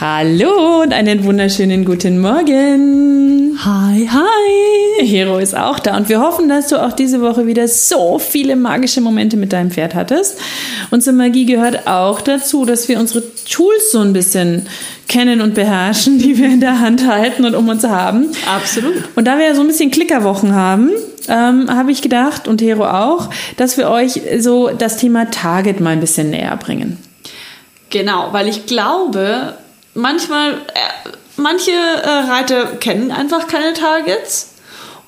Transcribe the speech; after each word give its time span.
Hallo 0.00 0.80
und 0.80 0.94
einen 0.94 1.24
wunderschönen 1.24 1.84
guten 1.84 2.22
Morgen. 2.22 3.58
Hi, 3.62 4.08
hi. 4.10 5.06
Hero 5.06 5.36
ist 5.36 5.54
auch 5.54 5.78
da 5.78 5.94
und 5.94 6.08
wir 6.08 6.22
hoffen, 6.22 6.48
dass 6.48 6.68
du 6.68 6.82
auch 6.82 6.94
diese 6.94 7.20
Woche 7.20 7.46
wieder 7.46 7.68
so 7.68 8.18
viele 8.18 8.56
magische 8.56 9.02
Momente 9.02 9.36
mit 9.36 9.52
deinem 9.52 9.70
Pferd 9.70 9.94
hattest. 9.94 10.38
Und 10.90 11.02
zur 11.02 11.12
Magie 11.12 11.44
gehört 11.44 11.86
auch 11.86 12.22
dazu, 12.22 12.64
dass 12.64 12.88
wir 12.88 12.98
unsere 12.98 13.22
Tools 13.44 13.92
so 13.92 13.98
ein 13.98 14.14
bisschen 14.14 14.68
kennen 15.06 15.42
und 15.42 15.54
beherrschen, 15.54 16.18
die 16.18 16.38
wir 16.38 16.46
in 16.46 16.60
der 16.60 16.80
Hand 16.80 17.06
halten 17.06 17.44
und 17.44 17.54
um 17.54 17.68
uns 17.68 17.84
haben. 17.84 18.28
Absolut. 18.50 18.94
Und 19.16 19.26
da 19.26 19.36
wir 19.36 19.48
ja 19.48 19.54
so 19.54 19.60
ein 19.60 19.66
bisschen 19.66 19.90
Klickerwochen 19.90 20.54
haben, 20.54 20.92
ähm, 21.28 21.68
habe 21.68 21.92
ich 21.92 22.00
gedacht, 22.00 22.48
und 22.48 22.62
Hero 22.62 22.86
auch, 22.86 23.28
dass 23.58 23.76
wir 23.76 23.90
euch 23.90 24.22
so 24.38 24.70
das 24.70 24.96
Thema 24.96 25.30
Target 25.30 25.80
mal 25.80 25.90
ein 25.90 26.00
bisschen 26.00 26.30
näher 26.30 26.56
bringen. 26.56 26.96
Genau, 27.90 28.28
weil 28.32 28.48
ich 28.48 28.64
glaube, 28.64 29.56
manchmal, 29.94 30.52
äh, 30.52 31.08
manche 31.36 31.70
äh, 31.70 32.08
Reiter 32.08 32.66
kennen 32.76 33.10
einfach 33.10 33.46
keine 33.46 33.72
Targets 33.72 34.54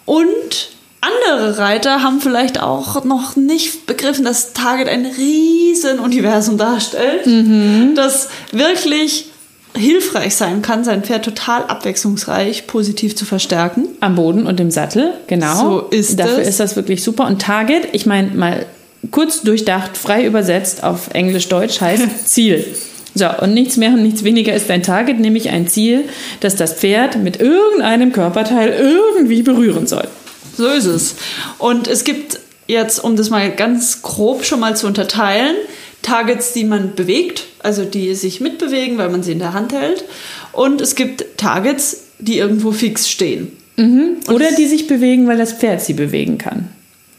und 0.05 0.71
andere 1.01 1.59
Reiter 1.59 2.03
haben 2.03 2.21
vielleicht 2.21 2.61
auch 2.61 3.05
noch 3.05 3.35
nicht 3.35 3.87
begriffen, 3.87 4.25
dass 4.25 4.53
Target 4.53 4.89
ein 4.89 5.05
riesen 5.05 5.99
Universum 5.99 6.59
darstellt, 6.59 7.27
mhm. 7.27 7.95
das 7.97 8.29
wirklich 8.53 9.27
hilfreich 9.75 10.37
sein 10.37 10.63
kann, 10.63 10.85
sein 10.85 11.03
Pferd 11.03 11.25
total 11.25 11.65
abwechslungsreich 11.65 12.67
positiv 12.67 13.17
zu 13.17 13.25
verstärken. 13.25 13.89
Am 14.01 14.15
Boden 14.15 14.47
und 14.47 14.61
im 14.61 14.71
Sattel, 14.71 15.15
genau. 15.27 15.57
So 15.57 15.81
ist 15.89 16.21
Dafür 16.21 16.39
es. 16.39 16.49
ist 16.49 16.61
das 16.61 16.77
wirklich 16.77 17.03
super. 17.03 17.27
Und 17.27 17.43
Target, 17.43 17.89
ich 17.93 18.07
meine 18.07 18.29
mal 18.29 18.67
kurz 19.11 19.43
durchdacht, 19.43 19.97
frei 19.97 20.25
übersetzt 20.25 20.85
auf 20.85 21.09
Englisch-Deutsch 21.15 21.81
heißt 21.81 22.05
Ziel. 22.29 22.65
So, 23.15 23.27
und 23.41 23.53
nichts 23.53 23.77
mehr 23.77 23.91
und 23.91 24.03
nichts 24.03 24.25
weniger 24.25 24.55
ist 24.55 24.71
ein 24.71 24.83
Target, 24.83 25.21
nämlich 25.21 25.51
ein 25.51 25.69
Ziel, 25.69 26.05
das 26.41 26.57
das 26.57 26.75
Pferd 26.75 27.23
mit 27.23 27.41
irgendeinem 27.41 28.13
Körperteil 28.13 28.71
irgendwie 28.71 29.43
berühren 29.43 29.87
soll. 29.87 30.09
So 30.57 30.67
ist 30.67 30.87
es. 30.87 31.17
Und 31.59 31.89
es 31.89 32.05
gibt 32.05 32.39
jetzt, 32.67 33.03
um 33.03 33.17
das 33.17 33.31
mal 33.31 33.51
ganz 33.51 34.03
grob 34.03 34.45
schon 34.45 34.61
mal 34.61 34.77
zu 34.77 34.87
unterteilen, 34.87 35.57
Targets, 36.03 36.53
die 36.53 36.65
man 36.65 36.95
bewegt, 36.95 37.45
also 37.61 37.85
die 37.85 38.15
sich 38.15 38.41
mitbewegen, 38.41 38.99
weil 38.99 39.11
man 39.11 39.23
sie 39.23 39.33
in 39.33 39.39
der 39.39 39.53
Hand 39.53 39.73
hält. 39.73 40.05
Und 40.53 40.81
es 40.81 40.95
gibt 40.95 41.39
Targets, 41.39 42.05
die 42.19 42.39
irgendwo 42.39 42.73
fix 42.73 43.09
stehen. 43.09 43.53
Mhm. 43.77 44.17
Oder 44.29 44.53
die 44.53 44.67
sich 44.67 44.87
bewegen, 44.87 45.27
weil 45.29 45.39
das 45.39 45.53
Pferd 45.53 45.81
sie 45.81 45.95
bewegen 45.95 46.39
kann. 46.39 46.69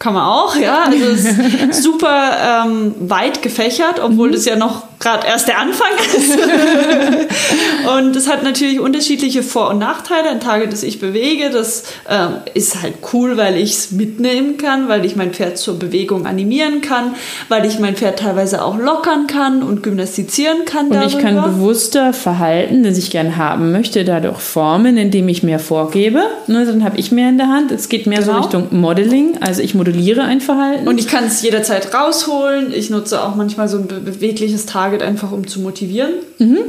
Kann 0.03 0.15
man 0.15 0.23
auch, 0.23 0.57
ja. 0.57 0.83
Also 0.83 1.05
es 1.05 1.23
ist 1.23 1.83
super 1.83 2.65
ähm, 2.65 2.93
weit 2.99 3.41
gefächert, 3.41 4.01
obwohl 4.03 4.27
mhm. 4.27 4.33
das 4.33 4.43
ja 4.43 4.57
noch 4.57 4.83
gerade 4.99 5.25
erst 5.27 5.47
der 5.47 5.59
Anfang 5.59 5.91
ist. 6.17 6.37
und 7.97 8.13
es 8.15 8.29
hat 8.29 8.43
natürlich 8.43 8.81
unterschiedliche 8.81 9.43
Vor- 9.43 9.69
und 9.69 9.79
Nachteile. 9.79 10.29
Ein 10.29 10.41
Target, 10.41 10.73
das 10.73 10.83
ich 10.83 10.99
bewege, 10.99 11.51
das 11.51 11.85
ähm, 12.09 12.35
ist 12.53 12.81
halt 12.81 12.95
cool, 13.13 13.37
weil 13.37 13.55
ich 13.55 13.71
es 13.71 13.91
mitnehmen 13.91 14.57
kann, 14.57 14.89
weil 14.89 15.05
ich 15.05 15.15
mein 15.15 15.31
Pferd 15.31 15.57
zur 15.57 15.79
Bewegung 15.79 16.25
animieren 16.25 16.81
kann, 16.81 17.15
weil 17.47 17.65
ich 17.65 17.79
mein 17.79 17.95
Pferd 17.95 18.19
teilweise 18.19 18.61
auch 18.61 18.77
lockern 18.77 19.27
kann 19.27 19.63
und 19.63 19.83
gymnastizieren 19.83 20.65
kann. 20.65 20.87
Und 20.87 20.95
darüber. 20.95 21.17
ich 21.17 21.19
kann 21.19 21.41
bewusster 21.41 22.11
Verhalten, 22.11 22.83
das 22.83 22.97
ich 22.97 23.09
gerne 23.09 23.37
haben 23.37 23.71
möchte, 23.71 24.03
dadurch 24.03 24.39
formen, 24.39 24.97
indem 24.97 25.29
ich 25.29 25.43
mehr 25.43 25.59
vorgebe. 25.59 26.23
Ne, 26.47 26.65
dann 26.65 26.83
habe 26.83 26.97
ich 26.97 27.13
mehr 27.13 27.29
in 27.29 27.37
der 27.37 27.47
Hand. 27.47 27.71
Es 27.71 27.87
geht 27.87 28.05
mehr 28.05 28.19
genau. 28.19 28.33
so 28.33 28.39
Richtung 28.39 28.67
Modeling. 28.71 29.37
Also 29.39 29.61
ich 29.61 29.75
modelliere 29.75 29.92
ein 30.23 30.41
Verhalten. 30.41 30.87
Und 30.87 30.99
ich 30.99 31.07
kann 31.07 31.25
es 31.25 31.41
jederzeit 31.41 31.93
rausholen. 31.93 32.73
Ich 32.73 32.89
nutze 32.89 33.23
auch 33.23 33.35
manchmal 33.35 33.67
so 33.67 33.77
ein 33.77 33.87
bewegliches 33.87 34.65
Target 34.65 34.83
Target 34.93 35.01
einfach 35.01 35.31
um 35.31 35.47
zu 35.47 35.61
motivieren. 35.61 36.13
Mhm. 36.39 36.59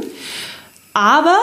Aber 0.93 1.37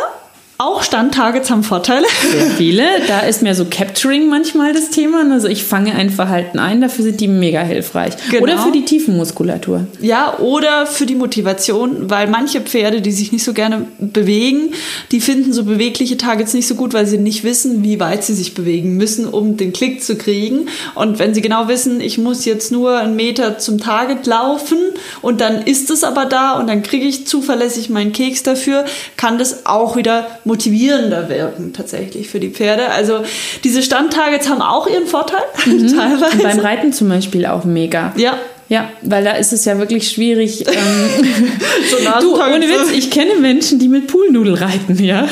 auch 0.63 0.83
Standtargets 0.83 1.51
haben 1.51 1.65
Vorteile. 1.65 2.07
Sehr 2.31 2.47
viele. 2.51 2.85
Da 3.09 3.21
ist 3.21 3.43
mehr 3.43 3.55
so 3.55 3.65
Capturing 3.65 4.29
manchmal 4.29 4.73
das 4.73 4.91
Thema. 4.91 5.29
Also 5.33 5.49
ich 5.49 5.65
fange 5.65 5.95
ein 5.95 6.11
Verhalten 6.11 6.59
ein, 6.59 6.81
dafür 6.81 7.05
sind 7.05 7.21
die 7.21 7.27
mega 7.27 7.63
hilfreich. 7.63 8.15
Genau. 8.31 8.45
Oder 8.45 8.59
für 8.59 8.71
die 8.71 8.85
Tiefenmuskulatur. 8.85 9.87
Ja, 10.01 10.39
oder 10.39 10.87
für 10.87 11.07
die 11.07 11.17
Motivation, 11.17 12.11
weil 12.11 12.29
manche 12.29 12.61
Pferde, 12.61 13.01
die 13.01 13.11
sich 13.11 13.33
nicht 13.33 13.45
so 13.45 13.55
gerne 13.55 13.87
bewegen, 13.99 14.73
die 15.11 15.21
finden 15.21 15.53
so 15.53 15.65
bewegliche 15.65 16.17
Targets 16.17 16.55
nicht 16.55 16.69
so 16.69 16.77
gut, 16.77 16.95
weil 16.95 17.07
sie 17.07 17.19
nicht 17.19 17.43
wissen, 17.43 17.83
wie 17.83 17.99
weit 17.99 18.23
sie 18.23 18.35
sich 18.35 18.55
bewegen 18.55 18.97
müssen, 18.97 19.27
um 19.27 19.57
den 19.57 19.73
Klick 19.73 20.05
zu 20.05 20.17
kriegen. 20.17 20.69
Und 20.95 21.19
wenn 21.19 21.35
sie 21.35 21.43
genau 21.43 21.67
wissen, 21.67 22.01
ich 22.01 22.19
muss 22.19 22.45
jetzt 22.45 22.71
nur 22.71 22.99
einen 22.99 23.17
Meter 23.17 23.59
zum 23.59 23.79
Target 23.79 24.27
laufen 24.27 24.79
und 25.23 25.41
dann 25.41 25.63
ist 25.63 25.91
es 25.91 26.05
aber 26.05 26.25
da 26.25 26.53
und 26.53 26.69
dann 26.69 26.83
kriege 26.83 27.07
ich 27.07 27.27
zuverlässig 27.27 27.91
meinen 27.91 28.13
Keks 28.13 28.45
dafür, 28.45 28.85
kann 29.17 29.39
das 29.39 29.67
auch 29.67 29.97
wieder 29.97 30.29
motivieren 30.45 30.52
motivierender 30.53 31.31
wirken 31.31 31.73
tatsächlich 31.73 32.29
für 32.29 32.39
die 32.39 32.51
Pferde. 32.51 32.91
Also 32.91 33.25
diese 33.65 33.83
Standtargets 33.83 34.51
haben 34.51 34.61
auch 34.61 34.87
ihren 34.87 35.07
Vorteil, 35.07 35.41
mhm. 35.65 35.97
teilweise. 35.97 36.37
Und 36.37 36.43
beim 36.43 36.59
Reiten 36.59 36.93
zum 36.93 37.09
Beispiel 37.09 37.47
auch 37.47 37.65
mega. 37.65 38.13
Ja, 38.17 38.37
ja, 38.73 38.91
weil 39.03 39.23
da 39.23 39.33
ist 39.33 39.53
es 39.53 39.67
ja 39.67 39.79
wirklich 39.79 40.11
schwierig. 40.11 40.65
Ähm, 40.73 41.53
so 41.89 41.97
du, 42.21 42.43
ohne 42.43 42.67
Witz, 42.67 42.91
ich 42.95 43.11
kenne 43.11 43.35
Menschen, 43.37 43.79
die 43.79 43.89
mit 43.89 44.07
Poolnudel 44.07 44.55
reiten, 44.55 45.03
ja. 45.03 45.29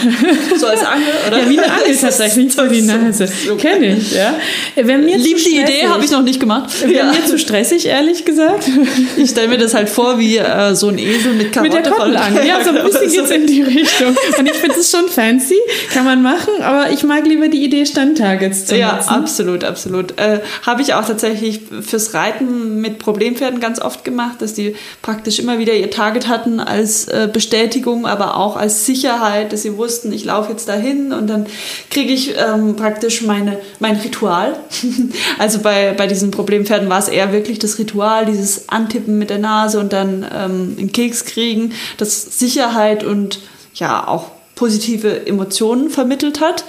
So 0.56 0.66
als 0.66 0.80
Angel, 0.80 1.08
oder? 1.26 1.38
Ja, 1.38 1.48
wie 1.48 1.58
eine 1.58 1.72
Angel 1.72 1.96
tatsächlich 1.96 2.52
vor 2.52 2.68
die 2.68 2.82
Nase. 2.82 3.26
So 3.46 3.56
kenne 3.56 3.96
ich, 3.96 4.12
ja. 4.12 4.34
Wäre 4.76 4.98
mir 4.98 5.16
Lieb 5.16 5.38
die 5.38 5.58
Idee, 5.58 5.88
habe 5.88 6.04
ich 6.04 6.10
noch 6.10 6.22
nicht 6.22 6.38
gemacht. 6.38 6.70
Wäre 6.82 6.92
ja. 6.92 7.04
mir 7.06 7.24
zu 7.24 7.38
stressig, 7.38 7.86
ehrlich 7.86 8.24
gesagt. 8.24 8.68
Ich 9.16 9.30
stelle 9.30 9.48
mir 9.48 9.58
das 9.58 9.74
halt 9.74 9.88
vor 9.88 10.18
wie 10.18 10.36
äh, 10.36 10.74
so 10.74 10.88
ein 10.88 10.98
Esel 10.98 11.32
mit 11.32 11.52
Karotte. 11.52 11.76
Mit 11.76 11.86
der 11.86 11.92
Kottelangel, 11.92 12.46
ja, 12.46 12.62
so 12.62 12.70
ein 12.70 12.84
bisschen 12.84 13.08
so. 13.08 13.16
geht's 13.16 13.30
in 13.30 13.46
die 13.46 13.62
Richtung. 13.62 14.14
Und 14.38 14.48
ich 14.48 14.56
finde 14.56 14.76
es 14.78 14.90
schon 14.90 15.08
fancy, 15.08 15.58
kann 15.92 16.04
man 16.04 16.22
machen, 16.22 16.62
aber 16.62 16.90
ich 16.90 17.02
mag 17.02 17.26
lieber 17.26 17.48
die 17.48 17.64
Idee, 17.64 17.86
Standtargets 17.86 18.66
zu 18.66 18.76
ja, 18.76 18.96
nutzen. 18.96 19.08
Ja, 19.08 19.16
absolut, 19.16 19.64
absolut. 19.64 20.18
Äh, 20.18 20.40
habe 20.66 20.82
ich 20.82 20.94
auch 20.94 21.06
tatsächlich 21.06 21.60
fürs 21.80 22.14
Reiten 22.14 22.80
mit 22.80 22.98
Problemen 22.98 23.29
Problempferden 23.30 23.60
ganz 23.60 23.80
oft 23.80 24.04
gemacht, 24.04 24.40
dass 24.42 24.54
die 24.54 24.74
praktisch 25.02 25.38
immer 25.38 25.58
wieder 25.58 25.72
ihr 25.72 25.90
Target 25.90 26.28
hatten 26.28 26.60
als 26.60 27.06
äh, 27.06 27.28
Bestätigung, 27.32 28.06
aber 28.06 28.36
auch 28.36 28.56
als 28.56 28.86
Sicherheit, 28.86 29.52
dass 29.52 29.62
sie 29.62 29.76
wussten, 29.76 30.12
ich 30.12 30.24
laufe 30.24 30.50
jetzt 30.50 30.68
dahin 30.68 31.12
und 31.12 31.28
dann 31.28 31.46
kriege 31.90 32.12
ich 32.12 32.34
ähm, 32.36 32.76
praktisch 32.76 33.22
meine, 33.22 33.58
mein 33.78 33.96
Ritual. 33.96 34.58
also 35.38 35.60
bei, 35.60 35.92
bei 35.96 36.06
diesen 36.06 36.30
Problempferden 36.30 36.88
war 36.88 36.98
es 36.98 37.08
eher 37.08 37.32
wirklich 37.32 37.58
das 37.58 37.78
Ritual, 37.78 38.26
dieses 38.26 38.68
Antippen 38.68 39.18
mit 39.18 39.30
der 39.30 39.38
Nase 39.38 39.78
und 39.78 39.92
dann 39.92 40.24
ähm, 40.24 40.76
einen 40.78 40.92
Keks 40.92 41.24
kriegen, 41.24 41.72
das 41.98 42.38
Sicherheit 42.38 43.04
und 43.04 43.40
ja 43.74 44.06
auch 44.06 44.30
positive 44.56 45.26
Emotionen 45.26 45.88
vermittelt 45.88 46.40
hat. 46.40 46.64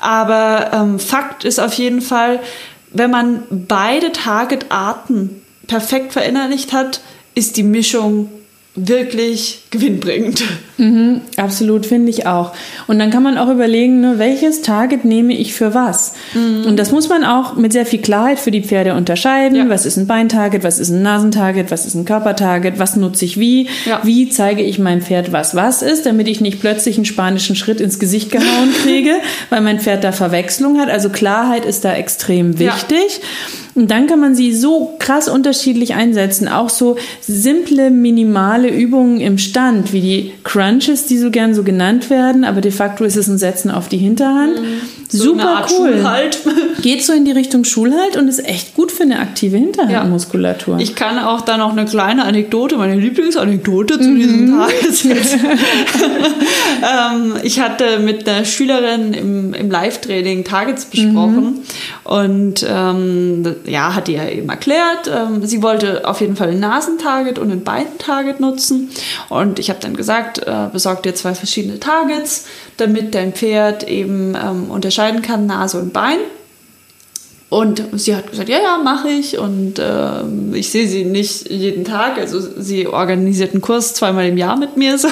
Aber 0.00 0.70
ähm, 0.72 0.98
Fakt 0.98 1.44
ist 1.44 1.60
auf 1.60 1.74
jeden 1.74 2.00
Fall, 2.00 2.40
wenn 2.90 3.10
man 3.10 3.42
beide 3.50 4.12
Targetarten 4.12 5.42
perfekt 5.68 6.12
verinnerlicht 6.12 6.72
hat, 6.72 7.00
ist 7.34 7.56
die 7.56 7.62
Mischung 7.62 8.28
wirklich 8.86 9.62
gewinnbringend. 9.70 10.42
Mhm, 10.78 11.22
absolut, 11.36 11.86
finde 11.86 12.10
ich 12.10 12.26
auch. 12.26 12.52
Und 12.86 12.98
dann 12.98 13.10
kann 13.10 13.22
man 13.22 13.36
auch 13.36 13.48
überlegen, 13.48 14.00
ne, 14.00 14.14
welches 14.18 14.62
Target 14.62 15.04
nehme 15.04 15.34
ich 15.34 15.52
für 15.52 15.74
was. 15.74 16.14
Mhm. 16.34 16.64
Und 16.66 16.76
das 16.76 16.92
muss 16.92 17.08
man 17.08 17.24
auch 17.24 17.56
mit 17.56 17.72
sehr 17.72 17.84
viel 17.84 18.00
Klarheit 18.00 18.38
für 18.38 18.52
die 18.52 18.62
Pferde 18.62 18.94
unterscheiden. 18.94 19.58
Ja. 19.58 19.68
Was 19.68 19.84
ist 19.84 19.96
ein 19.96 20.06
Beintarget, 20.06 20.62
was 20.62 20.78
ist 20.78 20.90
ein 20.90 21.02
Nasentarget, 21.02 21.70
was 21.70 21.84
ist 21.84 21.94
ein 21.94 22.04
Körpertarget, 22.04 22.78
was 22.78 22.94
nutze 22.96 23.24
ich 23.24 23.40
wie, 23.40 23.68
ja. 23.86 24.00
wie 24.04 24.28
zeige 24.28 24.62
ich 24.62 24.78
meinem 24.78 25.02
Pferd, 25.02 25.32
was 25.32 25.56
was 25.56 25.82
ist, 25.82 26.06
damit 26.06 26.28
ich 26.28 26.40
nicht 26.40 26.60
plötzlich 26.60 26.96
einen 26.96 27.04
spanischen 27.04 27.56
Schritt 27.56 27.80
ins 27.80 27.98
Gesicht 27.98 28.30
gehauen 28.30 28.72
kriege, 28.82 29.14
weil 29.50 29.60
mein 29.60 29.80
Pferd 29.80 30.04
da 30.04 30.12
Verwechslung 30.12 30.78
hat. 30.78 30.88
Also 30.88 31.08
Klarheit 31.08 31.64
ist 31.64 31.84
da 31.84 31.94
extrem 31.94 32.58
wichtig. 32.58 32.98
Ja. 32.98 33.58
Und 33.78 33.92
dann 33.92 34.08
kann 34.08 34.18
man 34.18 34.34
sie 34.34 34.52
so 34.54 34.96
krass 34.98 35.28
unterschiedlich 35.28 35.94
einsetzen. 35.94 36.48
Auch 36.48 36.68
so 36.68 36.96
simple, 37.20 37.90
minimale 37.90 38.67
Übungen 38.70 39.20
im 39.20 39.38
Stand, 39.38 39.92
wie 39.92 40.00
die 40.00 40.32
Crunches, 40.44 41.06
die 41.06 41.18
so 41.18 41.30
gern 41.30 41.54
so 41.54 41.62
genannt 41.62 42.10
werden, 42.10 42.44
aber 42.44 42.60
de 42.60 42.70
facto 42.70 43.04
ist 43.04 43.16
es 43.16 43.28
ein 43.28 43.38
Setzen 43.38 43.70
auf 43.70 43.88
die 43.88 43.98
Hinterhand. 43.98 44.60
Mhm. 44.60 44.80
So 45.08 45.24
Super 45.24 45.66
cool. 45.70 45.92
Schulhalt. 45.94 46.38
Geht 46.80 47.04
so 47.04 47.12
in 47.12 47.24
die 47.24 47.32
Richtung 47.32 47.64
Schulhalt 47.64 48.16
und 48.16 48.28
ist 48.28 48.44
echt 48.44 48.74
gut 48.74 48.92
für 48.92 49.02
eine 49.02 49.18
aktive 49.18 49.56
Hinterhandmuskulatur. 49.56 50.76
Ja. 50.76 50.80
Ich 50.80 50.94
kann 50.94 51.18
auch 51.18 51.40
da 51.40 51.56
noch 51.56 51.72
eine 51.72 51.86
kleine 51.86 52.24
Anekdote, 52.24 52.76
meine 52.76 52.94
Lieblingsanekdote 52.94 53.98
zu 53.98 54.08
mhm. 54.08 54.16
diesem 54.16 54.58
Tag 54.58 54.72
ähm, 57.12 57.34
ich 57.42 57.60
hatte 57.60 57.98
mit 57.98 58.28
einer 58.28 58.44
Schülerin 58.44 59.12
im, 59.12 59.54
im 59.54 59.70
Live-Training 59.70 60.44
Targets 60.44 60.84
besprochen 60.84 61.44
mhm. 61.44 61.60
und 62.04 62.66
ähm, 62.68 63.56
ja, 63.64 63.94
hat 63.94 64.08
ihr 64.08 64.30
eben 64.30 64.48
erklärt, 64.48 65.10
ähm, 65.12 65.44
sie 65.44 65.62
wollte 65.62 66.06
auf 66.06 66.20
jeden 66.20 66.36
Fall 66.36 66.50
ein 66.50 66.60
Nasentarget 66.60 67.38
und 67.38 67.50
ein 67.50 67.64
Beintarget 67.64 68.40
nutzen 68.40 68.90
und 69.28 69.58
ich 69.58 69.70
habe 69.70 69.80
dann 69.80 69.96
gesagt, 69.96 70.38
äh, 70.38 70.68
besorg 70.72 71.02
dir 71.02 71.14
zwei 71.14 71.34
verschiedene 71.34 71.80
Targets, 71.80 72.46
damit 72.76 73.14
dein 73.14 73.32
Pferd 73.32 73.88
eben 73.88 74.34
ähm, 74.34 74.70
unterscheiden 74.70 75.22
kann, 75.22 75.46
Nase 75.46 75.80
und 75.80 75.92
Bein. 75.92 76.18
Und 77.50 77.82
sie 77.92 78.14
hat 78.14 78.30
gesagt, 78.30 78.50
ja, 78.50 78.60
ja, 78.60 78.78
mache 78.78 79.08
ich. 79.08 79.38
Und 79.38 79.78
äh, 79.78 80.22
ich 80.52 80.68
sehe 80.70 80.86
sie 80.86 81.04
nicht 81.04 81.50
jeden 81.50 81.84
Tag. 81.84 82.18
Also 82.18 82.40
sie 82.40 82.86
organisiert 82.86 83.52
einen 83.52 83.62
Kurs 83.62 83.94
zweimal 83.94 84.26
im 84.28 84.36
Jahr 84.36 84.58
mit 84.58 84.76
mir 84.76 84.98
so. 84.98 85.08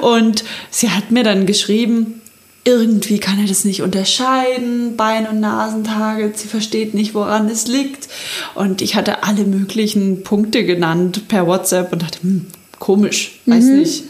Und 0.00 0.44
sie 0.70 0.90
hat 0.90 1.10
mir 1.10 1.24
dann 1.24 1.46
geschrieben, 1.46 2.20
irgendwie 2.64 3.18
kann 3.18 3.40
er 3.40 3.46
das 3.46 3.64
nicht 3.64 3.82
unterscheiden, 3.82 4.96
Bein- 4.96 5.26
und 5.26 5.40
Nasentage, 5.40 6.32
sie 6.34 6.48
versteht 6.48 6.92
nicht, 6.92 7.14
woran 7.14 7.48
es 7.48 7.66
liegt. 7.66 8.08
Und 8.54 8.82
ich 8.82 8.94
hatte 8.94 9.24
alle 9.24 9.44
möglichen 9.44 10.22
Punkte 10.22 10.64
genannt 10.64 11.28
per 11.28 11.46
WhatsApp 11.46 11.92
und 11.92 12.02
dachte, 12.02 12.22
hm, 12.22 12.46
komisch, 12.78 13.40
weiß 13.46 13.64
mhm. 13.64 13.78
nicht 13.78 14.04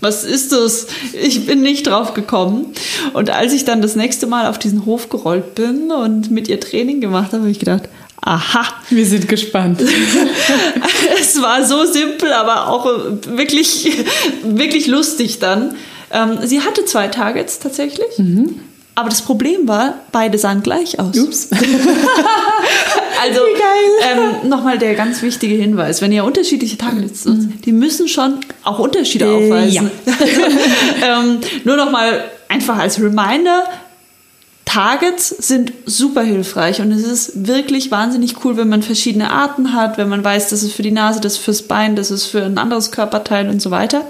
was 0.00 0.24
ist 0.24 0.52
das? 0.52 0.86
Ich 1.12 1.46
bin 1.46 1.62
nicht 1.62 1.86
drauf 1.86 2.14
gekommen. 2.14 2.66
Und 3.12 3.30
als 3.30 3.52
ich 3.52 3.64
dann 3.64 3.82
das 3.82 3.96
nächste 3.96 4.26
Mal 4.26 4.46
auf 4.46 4.58
diesen 4.58 4.86
Hof 4.86 5.08
gerollt 5.08 5.54
bin 5.54 5.90
und 5.90 6.30
mit 6.30 6.48
ihr 6.48 6.60
Training 6.60 7.00
gemacht 7.00 7.32
habe, 7.32 7.42
habe 7.42 7.50
ich 7.50 7.58
gedacht, 7.58 7.88
aha. 8.20 8.64
Wir 8.90 9.06
sind 9.06 9.28
gespannt. 9.28 9.80
es 11.20 11.40
war 11.40 11.64
so 11.64 11.84
simpel, 11.84 12.32
aber 12.32 12.68
auch 12.68 12.86
wirklich, 13.28 14.04
wirklich 14.44 14.86
lustig 14.86 15.38
dann. 15.38 15.76
Ähm, 16.10 16.38
sie 16.42 16.60
hatte 16.60 16.84
zwei 16.84 17.08
Targets 17.08 17.58
tatsächlich. 17.58 18.18
Mhm. 18.18 18.60
Aber 18.94 19.08
das 19.08 19.22
Problem 19.22 19.66
war, 19.66 19.94
beide 20.12 20.38
sahen 20.38 20.62
gleich 20.62 21.00
aus. 21.00 21.18
Ups. 21.18 21.48
also 23.22 23.40
ähm, 24.04 24.48
nochmal 24.48 24.78
der 24.78 24.94
ganz 24.94 25.20
wichtige 25.22 25.56
Hinweis: 25.56 26.00
Wenn 26.00 26.12
ihr 26.12 26.24
unterschiedliche 26.24 26.78
Targets 26.78 27.24
nutzt, 27.24 27.48
mhm. 27.48 27.60
die 27.62 27.72
müssen 27.72 28.06
schon 28.06 28.38
auch 28.62 28.78
Unterschiede 28.78 29.24
äh, 29.24 29.28
aufweisen. 29.28 29.90
Ja. 30.06 31.20
ähm, 31.20 31.40
nur 31.64 31.76
nochmal 31.76 32.24
einfach 32.48 32.78
als 32.78 33.00
Reminder: 33.00 33.64
Targets 34.64 35.28
sind 35.28 35.72
super 35.86 36.22
hilfreich 36.22 36.80
und 36.80 36.92
es 36.92 37.02
ist 37.02 37.46
wirklich 37.48 37.90
wahnsinnig 37.90 38.44
cool, 38.44 38.56
wenn 38.56 38.68
man 38.68 38.82
verschiedene 38.82 39.30
Arten 39.30 39.72
hat, 39.72 39.98
wenn 39.98 40.08
man 40.08 40.22
weiß, 40.22 40.50
das 40.50 40.62
ist 40.62 40.72
für 40.72 40.82
die 40.82 40.92
Nase, 40.92 41.20
das 41.20 41.34
ist 41.34 41.38
fürs 41.38 41.62
Bein, 41.62 41.96
das 41.96 42.12
ist 42.12 42.26
für 42.26 42.44
ein 42.44 42.58
anderes 42.58 42.92
Körperteil 42.92 43.48
und 43.48 43.60
so 43.60 43.72
weiter. 43.72 44.06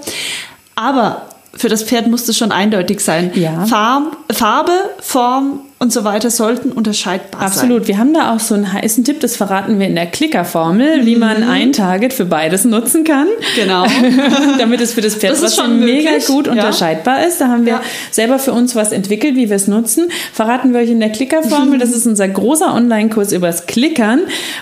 Aber 0.75 1.29
für 1.55 1.69
das 1.69 1.83
Pferd 1.83 2.07
muss 2.07 2.25
das 2.25 2.37
schon 2.37 2.51
eindeutig 2.51 2.99
sein. 2.99 3.31
Ja. 3.35 3.65
Farb, 3.65 4.17
Farbe, 4.31 4.71
Form 4.99 5.61
und 5.85 5.93
so 5.93 6.03
weiter 6.03 6.31
sollten 6.31 6.71
unterscheidbar 6.71 7.43
Absolut. 7.43 7.53
sein. 7.53 7.65
Absolut. 7.65 7.87
Wir 7.87 7.97
haben 7.99 8.13
da 8.13 8.33
auch 8.33 8.39
so 8.39 8.55
einen 8.55 8.73
heißen 8.73 9.03
Tipp, 9.03 9.19
das 9.19 9.35
verraten 9.35 9.79
wir 9.79 9.85
in 9.85 9.93
der 9.93 10.07
Klickerformel, 10.07 11.03
mhm. 11.03 11.05
wie 11.05 11.15
man 11.15 11.43
ein 11.43 11.73
Target 11.73 12.11
für 12.11 12.25
beides 12.25 12.65
nutzen 12.65 13.03
kann. 13.03 13.27
Genau. 13.55 13.85
Damit 14.57 14.81
es 14.81 14.93
für 14.93 15.01
das 15.01 15.13
Pferd 15.13 15.33
das 15.33 15.53
trotzdem 15.53 15.85
mega 15.85 16.09
gut 16.25 16.47
ja. 16.47 16.53
unterscheidbar 16.53 17.27
ist. 17.27 17.39
Da 17.39 17.49
haben 17.49 17.65
wir 17.65 17.73
ja. 17.73 17.81
selber 18.09 18.39
für 18.39 18.51
uns 18.51 18.75
was 18.75 18.91
entwickelt, 18.91 19.35
wie 19.35 19.49
wir 19.49 19.55
es 19.55 19.67
nutzen. 19.67 20.09
Verraten 20.33 20.73
wir 20.73 20.79
euch 20.79 20.89
in 20.89 20.99
der 20.99 21.11
Klickerformel. 21.11 21.75
Das 21.85 21.93
ist 21.93 22.07
unser 22.07 22.27
großer 22.27 22.73
Online-Kurs 22.73 23.31
übers 23.31 23.67
Klickern, 23.67 24.21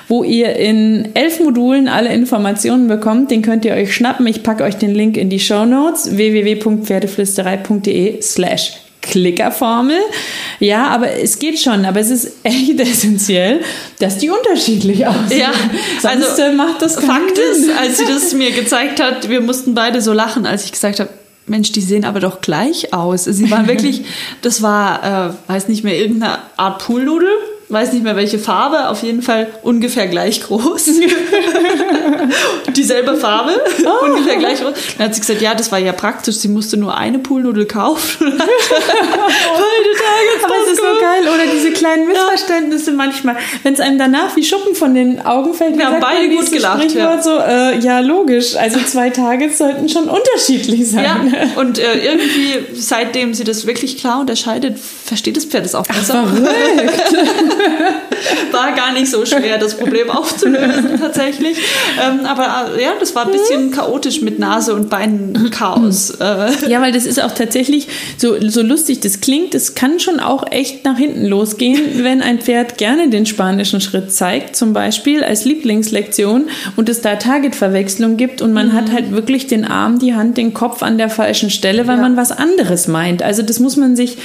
wo 0.10 0.26
ihr 0.26 0.58
in 0.58 1.12
elf 1.14 1.40
Modulen 1.40 1.88
alle 1.88 2.14
Informationen 2.14 2.90
bekommt. 2.90 3.32
Den 3.32 3.44
könnt 3.44 3.64
ihr 3.64 3.76
euch 3.76 3.96
schnappen. 3.96 4.28
Ich 4.28 4.44
packe 4.44 4.66
euch 4.66 4.76
den 4.76 4.94
Link 4.94 5.16
in 5.16 5.30
die 5.30 5.40
Show 5.40 5.66
Notes 5.66 6.18
www.pferdeflüsterei.de 6.18 8.22
slash 8.22 8.83
Klickerformel. 9.04 10.00
Ja, 10.60 10.88
aber 10.88 11.12
es 11.12 11.38
geht 11.38 11.60
schon, 11.60 11.86
aber 11.86 12.00
es 12.00 12.10
ist 12.10 12.32
echt 12.44 12.80
essentiell, 12.80 13.62
dass 14.00 14.18
die 14.18 14.30
unterschiedlich 14.30 15.06
aussehen. 15.06 15.40
Ja, 15.40 15.52
Sonst 16.02 16.40
also 16.40 16.56
macht 16.56 16.82
das 16.82 16.96
Fakt 16.96 17.38
ist, 17.38 17.70
als 17.78 18.00
sie 18.00 18.06
das 18.06 18.34
mir 18.34 18.52
gezeigt 18.52 19.02
hat, 19.02 19.30
wir 19.30 19.42
mussten 19.42 19.76
beide 19.76 20.02
so 20.02 20.14
lachen, 20.14 20.46
als 20.46 20.66
ich 20.66 20.72
gesagt 20.72 21.00
habe, 21.00 21.10
Mensch, 21.46 21.74
die 21.74 21.82
sehen 21.82 22.06
aber 22.06 22.22
doch 22.22 22.40
gleich 22.40 22.94
aus. 22.94 23.26
Sie 23.26 23.52
waren 23.52 23.68
wirklich, 23.68 24.06
das 24.42 24.62
war, 24.62 25.30
äh, 25.30 25.52
weiß 25.52 25.68
nicht 25.68 25.84
mehr, 25.84 25.98
irgendeine 25.98 26.40
Art 26.58 26.84
Poolnudel 26.84 27.30
weiß 27.74 27.94
nicht 27.94 28.04
mehr 28.04 28.16
welche 28.16 28.40
Farbe, 28.40 28.90
auf 28.90 29.04
jeden 29.04 29.22
Fall 29.22 29.48
ungefähr 29.64 30.08
gleich 30.08 30.42
groß. 30.44 30.86
Dieselbe 32.76 33.18
Farbe, 33.18 33.60
oh. 33.86 34.06
ungefähr 34.06 34.38
gleich 34.38 34.62
groß. 34.62 34.74
Dann 34.98 35.08
hat 35.08 35.16
sie 35.16 35.22
gesagt, 35.22 35.42
ja, 35.42 35.56
das 35.56 35.72
war 35.72 35.80
ja 35.80 35.92
praktisch, 35.92 36.36
sie 36.36 36.48
musste 36.48 36.78
nur 36.78 36.96
eine 36.96 37.20
Poolnudel 37.20 37.66
kaufen. 37.66 38.28
Beide 38.38 39.90
Tage. 39.98 40.44
Aber 40.44 40.54
es 40.64 40.72
ist 40.72 40.78
so 40.78 41.02
geil. 41.02 41.24
Oder 41.34 41.52
diese 41.52 41.72
kleinen 41.72 42.08
Missverständnisse 42.08 42.92
ja. 42.92 42.98
manchmal, 42.98 43.36
wenn 43.64 43.74
es 43.74 43.80
einem 43.80 43.98
danach 43.98 44.36
wie 44.36 44.44
Schuppen 44.44 44.76
von 44.76 44.94
den 44.94 45.26
Augen 45.26 45.54
fällt. 45.54 45.78
Wir 45.78 45.88
haben 45.88 46.00
beide 46.00 46.30
gut 46.30 46.52
gelacht. 46.52 46.92
Ja. 46.94 47.22
So, 47.22 47.40
äh, 47.40 47.80
ja, 47.80 48.00
logisch. 48.00 48.56
Also 48.56 48.80
zwei 48.82 49.10
Tage 49.10 49.50
sollten 49.52 49.90
schon 49.90 50.10
unterschiedlich 50.10 50.90
sein. 50.90 51.04
Ja, 51.04 51.62
und 51.62 51.80
äh, 51.80 52.06
irgendwie, 52.06 52.76
seitdem 52.76 53.34
sie 53.34 53.44
das 53.44 53.66
wirklich 53.66 53.98
klar 53.98 54.20
unterscheidet, 54.22 54.78
versteht 54.80 55.38
das 55.38 55.46
Pferd 55.46 55.66
es 55.66 55.76
auch 55.76 55.88
besser. 55.88 56.26
Ach, 56.26 56.34
war 58.52 58.72
gar 58.74 58.94
nicht 58.94 59.10
so 59.10 59.26
schwer, 59.26 59.58
das 59.58 59.78
Problem 59.78 60.10
aufzulösen 60.10 61.00
tatsächlich. 61.00 61.58
Ähm, 62.02 62.26
aber 62.26 62.74
äh, 62.76 62.84
ja, 62.84 62.90
das 63.00 63.16
war 63.16 63.26
ein 63.26 63.32
bisschen 63.32 63.72
chaotisch 63.72 64.22
mit 64.22 64.40
Nase 64.40 64.74
und 64.74 64.90
Beinen 64.90 65.52
Chaos. 65.52 66.12
Äh. 66.12 66.70
Ja, 66.70 66.82
weil 66.82 66.92
das 66.92 67.06
ist 67.06 67.22
auch 67.22 67.32
tatsächlich 67.32 67.88
so, 68.18 68.36
so 68.50 68.62
lustig, 68.62 69.00
das 69.02 69.22
klingt, 69.22 69.56
es 69.56 69.76
kann 69.76 70.00
schon 70.00 70.20
auch 70.20 70.52
echt 70.52 70.86
nach 70.86 70.98
hinten 70.98 71.26
losgehen, 71.26 71.82
wenn 72.04 72.22
ein 72.22 72.40
Pferd 72.40 72.78
gerne 72.78 73.10
den 73.10 73.26
spanischen 73.26 73.82
Schritt 73.82 74.12
zeigt, 74.12 74.56
zum 74.56 74.74
Beispiel 74.74 75.24
als 75.24 75.46
Lieblingslektion 75.46 76.50
und 76.76 76.90
es 76.90 77.02
da 77.02 77.16
Targetverwechslung 77.16 78.18
gibt 78.18 78.42
und 78.42 78.54
man 78.54 78.70
mhm. 78.70 78.74
hat 78.74 78.92
halt 78.92 79.12
wirklich 79.12 79.48
den 79.48 79.66
Arm, 79.66 80.00
die 80.00 80.16
Hand, 80.16 80.38
den 80.38 80.54
Kopf 80.54 80.84
an 80.84 80.98
der 80.98 81.10
falschen 81.10 81.50
Stelle, 81.50 81.88
weil 81.88 81.98
ja. 81.98 82.02
man 82.02 82.18
was 82.18 82.32
anderes 82.32 82.88
meint. 82.88 83.24
Also 83.24 83.42
das 83.42 83.60
muss 83.60 83.78
man 83.78 83.96
sich 83.96 84.18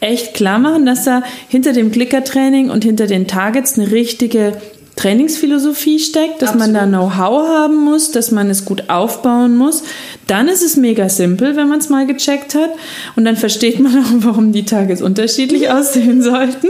echt 0.00 0.34
klar 0.34 0.58
machen, 0.58 0.86
dass 0.86 1.04
da 1.04 1.22
hinter 1.48 1.72
dem 1.72 1.90
Klickertraining 1.90 2.70
und 2.70 2.84
hinter 2.84 3.06
den 3.06 3.26
Targets 3.26 3.78
eine 3.78 3.90
richtige 3.90 4.60
Trainingsphilosophie 4.98 6.00
steckt, 6.00 6.42
dass 6.42 6.50
Absolut. 6.50 6.72
man 6.72 6.92
da 6.92 6.98
Know-how 6.98 7.48
haben 7.48 7.76
muss, 7.84 8.10
dass 8.10 8.32
man 8.32 8.50
es 8.50 8.64
gut 8.64 8.90
aufbauen 8.90 9.56
muss. 9.56 9.84
Dann 10.26 10.48
ist 10.48 10.62
es 10.62 10.76
mega 10.76 11.08
simpel, 11.08 11.54
wenn 11.54 11.68
man 11.68 11.78
es 11.78 11.88
mal 11.88 12.04
gecheckt 12.04 12.56
hat. 12.56 12.70
Und 13.14 13.24
dann 13.24 13.36
versteht 13.36 13.78
man 13.78 13.96
auch, 13.96 14.10
warum 14.26 14.50
die 14.50 14.64
Tages 14.64 15.00
unterschiedlich 15.00 15.70
aussehen 15.70 16.20
sollten. 16.20 16.66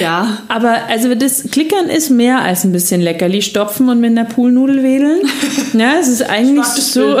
Ja. 0.00 0.38
Aber 0.46 0.84
also 0.88 1.12
das 1.16 1.50
Klickern 1.50 1.88
ist 1.88 2.08
mehr 2.10 2.40
als 2.40 2.62
ein 2.62 2.70
bisschen 2.70 3.00
Leckerli 3.00 3.42
stopfen 3.42 3.88
und 3.88 4.00
mit 4.00 4.12
einer 4.12 4.24
Poolnudel 4.24 4.82
wedeln. 4.82 5.20
Ja, 5.76 5.94
es 6.00 6.06
ist 6.06 6.22
eigentlich 6.22 6.64
so 6.66 7.20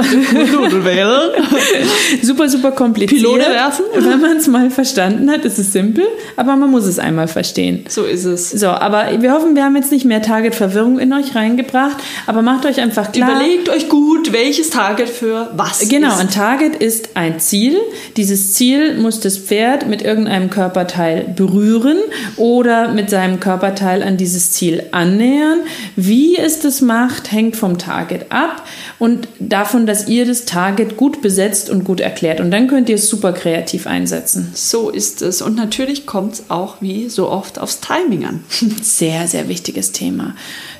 super, 2.22 2.48
super 2.48 2.70
kompliziert. 2.70 3.20
Pilone 3.20 3.44
werfen. 3.46 3.84
Wenn 3.96 4.20
man 4.20 4.36
es 4.36 4.46
mal 4.46 4.70
verstanden 4.70 5.28
hat, 5.28 5.44
ist 5.44 5.58
es 5.58 5.72
simpel, 5.72 6.04
aber 6.36 6.54
man 6.54 6.70
muss 6.70 6.84
es 6.86 7.00
einmal 7.00 7.26
verstehen. 7.26 7.84
So 7.88 8.04
ist 8.04 8.24
es. 8.24 8.50
So, 8.50 8.68
aber 8.68 9.08
wir 9.20 9.32
hoffen, 9.32 9.56
wir 9.56 9.64
haben 9.64 9.74
jetzt 9.74 9.90
nicht 9.90 10.03
nicht 10.04 10.08
mehr 10.10 10.22
Target-Verwirrung 10.22 10.98
in 10.98 11.12
euch 11.14 11.34
reingebracht, 11.34 11.96
aber 12.26 12.42
macht 12.42 12.66
euch 12.66 12.78
einfach 12.80 13.10
klar. 13.10 13.30
Überlegt 13.30 13.70
euch 13.70 13.88
gut, 13.88 14.32
welches 14.32 14.68
Target 14.70 15.08
für 15.08 15.50
was 15.56 15.88
Genau, 15.88 16.08
ist. 16.08 16.20
ein 16.20 16.28
Target 16.30 16.76
ist 16.76 17.10
ein 17.16 17.40
Ziel. 17.40 17.78
Dieses 18.18 18.52
Ziel 18.52 18.98
muss 18.98 19.20
das 19.20 19.38
Pferd 19.38 19.88
mit 19.88 20.02
irgendeinem 20.02 20.50
Körperteil 20.50 21.22
berühren 21.34 21.96
oder 22.36 22.92
mit 22.92 23.08
seinem 23.08 23.40
Körperteil 23.40 24.02
an 24.02 24.16
dieses 24.18 24.52
Ziel 24.52 24.82
annähern. 24.90 25.60
Wie 25.96 26.36
es 26.36 26.60
das 26.60 26.82
macht, 26.82 27.32
hängt 27.32 27.56
vom 27.56 27.78
Target 27.78 28.26
ab 28.30 28.66
und 28.98 29.26
davon, 29.38 29.86
dass 29.86 30.06
ihr 30.08 30.26
das 30.26 30.44
Target 30.44 30.96
gut 30.98 31.22
besetzt 31.22 31.70
und 31.70 31.84
gut 31.84 32.00
erklärt. 32.00 32.40
Und 32.40 32.50
dann 32.50 32.68
könnt 32.68 32.88
ihr 32.90 32.96
es 32.96 33.08
super 33.08 33.32
kreativ 33.32 33.86
einsetzen. 33.86 34.50
So 34.54 34.90
ist 34.90 35.22
es. 35.22 35.40
Und 35.40 35.56
natürlich 35.56 36.04
kommt 36.04 36.34
es 36.34 36.44
auch 36.50 36.76
wie 36.80 37.08
so 37.08 37.30
oft 37.30 37.58
aufs 37.58 37.80
Timing 37.80 38.26
an. 38.26 38.44
Sehr, 38.82 39.26
sehr 39.28 39.48
wichtiges 39.48 39.92
Thema. 39.94 40.34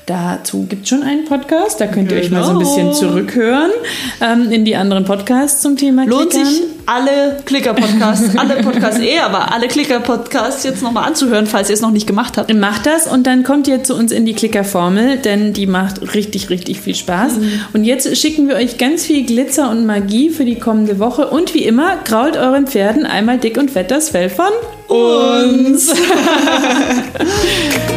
Dazu 0.07 0.67
gibt 0.69 0.83
es 0.83 0.91
schon 0.91 1.03
einen 1.03 1.25
Podcast, 1.25 1.81
da 1.81 1.87
könnt 1.87 2.13
ihr 2.13 2.19
euch 2.19 2.31
mal 2.31 2.45
so 2.45 2.51
ein 2.51 2.59
Genau. 2.59 2.69
bisschen 2.71 2.93
zurückhören 2.93 3.71
ähm, 4.21 4.53
in 4.53 4.67
die 4.67 4.77
anderen 4.77 5.07
Podcasts 5.07 5.63
zum 5.63 5.79
Thema 5.79 6.05
Lohnt 6.05 6.29
Klickern. 6.33 6.47
sich 6.47 6.63
alle 6.85 7.39
Klicker-Podcasts, 7.47 8.37
alle 8.37 8.57
Podcasts 8.57 9.01
eh, 9.01 9.19
aber 9.21 9.51
alle 9.55 9.67
Klicker-Podcasts 9.67 10.63
jetzt 10.65 10.83
nochmal 10.83 11.05
anzuhören, 11.09 11.47
falls 11.47 11.71
ihr 11.71 11.75
es 11.75 11.81
noch 11.81 11.91
nicht 11.91 12.07
gemacht 12.07 12.37
habt. 12.37 12.53
Macht 12.55 12.85
das 12.85 13.07
und 13.07 13.27
dann 13.27 13.45
kommt 13.45 13.67
ihr 13.67 13.83
zu 13.83 13.95
uns 13.95 14.13
in 14.13 14.27
die 14.27 14.35
Klicker-Formel, 14.35 15.17
denn 15.17 15.55
die 15.55 15.67
macht 15.67 16.15
richtig, 16.15 16.51
richtig 16.51 16.81
viel 16.81 16.95
Spaß. 16.95 17.33
Und 17.73 17.85
jetzt 17.85 18.15
schicken 18.19 18.47
wir 18.47 18.57
euch 18.57 18.77
ganz 18.77 19.07
viel 19.07 19.25
Glitzer 19.25 19.71
und 19.71 19.87
Magie 19.87 20.29
für 20.29 20.45
die 20.45 20.57
kommende 20.59 20.99
Woche. 20.99 21.29
Und 21.29 21.55
wie 21.55 21.65
immer, 21.65 21.97
krault 22.05 22.37
euren 22.37 22.67
Pferden 22.67 23.07
einmal 23.07 23.39
dick 23.39 23.57
und 23.57 23.71
fett 23.71 23.91
das 23.91 24.11
Fell 24.11 24.29
von 24.29 24.53
uns. 24.89 25.95